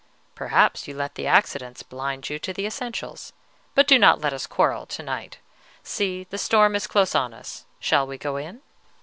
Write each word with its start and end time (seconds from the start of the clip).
"Perhaps 0.33 0.87
you 0.87 0.95
let 0.95 1.13
the 1.13 1.27
accidents 1.27 1.83
blind 1.83 2.27
you 2.27 2.39
to 2.39 2.51
the 2.53 2.65
essentials; 2.65 3.33
but 3.75 3.87
do 3.87 3.99
not 3.99 4.19
let 4.19 4.33
us 4.33 4.47
quarrel 4.47 4.87
to 4.87 5.03
night, 5.03 5.37
see, 5.83 6.23
the 6.31 6.39
storm 6.39 6.75
is 6.75 6.87
close 6.87 7.13
on 7.13 7.35
us. 7.35 7.65
Shall 7.79 8.07
we 8.07 8.17
go 8.17 8.35
in?" 8.37 8.61